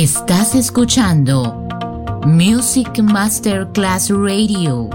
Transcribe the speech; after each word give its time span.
Estás 0.00 0.54
escuchando 0.54 1.66
Music 2.24 3.02
Masterclass 3.02 4.10
Radio, 4.10 4.88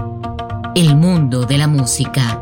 el 0.74 0.96
mundo 0.96 1.44
de 1.44 1.58
la 1.58 1.66
música. 1.66 2.40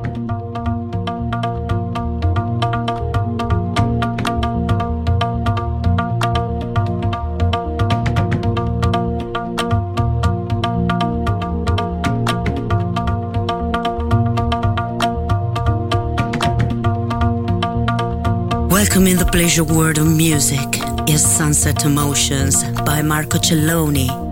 Welcome 18.69 19.09
in 19.09 19.17
the 19.17 19.29
pleasure 19.33 19.65
world 19.65 19.99
of 19.99 20.07
music 20.07 20.72
is 21.09 21.23
Sunset 21.25 21.85
Emotions 21.85 22.65
by 22.85 23.03
Marco 23.03 23.39
Celloni. 23.39 24.32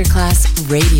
Masterclass 0.00 0.46
Radio. 0.70 0.99